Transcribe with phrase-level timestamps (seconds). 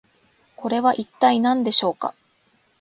[0.55, 2.15] これは一体何でしょうか？